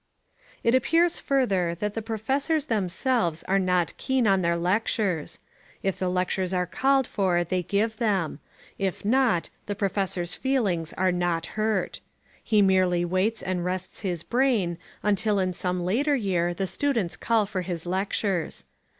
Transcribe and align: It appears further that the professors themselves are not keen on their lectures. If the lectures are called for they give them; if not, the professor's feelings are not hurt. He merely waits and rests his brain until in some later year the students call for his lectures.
It 0.63 0.73
appears 0.73 1.19
further 1.19 1.75
that 1.75 1.93
the 1.93 2.01
professors 2.01 2.65
themselves 2.65 3.43
are 3.43 3.59
not 3.59 3.95
keen 3.97 4.25
on 4.25 4.41
their 4.41 4.57
lectures. 4.57 5.37
If 5.83 5.99
the 5.99 6.09
lectures 6.09 6.55
are 6.55 6.65
called 6.65 7.05
for 7.05 7.43
they 7.43 7.61
give 7.61 7.97
them; 7.97 8.39
if 8.79 9.05
not, 9.05 9.51
the 9.67 9.75
professor's 9.75 10.33
feelings 10.33 10.91
are 10.93 11.11
not 11.11 11.45
hurt. 11.53 11.99
He 12.43 12.63
merely 12.63 13.05
waits 13.05 13.43
and 13.43 13.63
rests 13.63 13.99
his 13.99 14.23
brain 14.23 14.79
until 15.03 15.37
in 15.37 15.53
some 15.53 15.85
later 15.85 16.15
year 16.15 16.51
the 16.55 16.65
students 16.65 17.15
call 17.15 17.45
for 17.45 17.61
his 17.61 17.85
lectures. 17.85 18.63